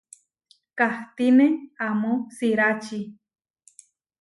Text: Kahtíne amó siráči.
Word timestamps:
Kahtíne 0.77 1.47
amó 1.87 2.13
siráči. 2.29 3.01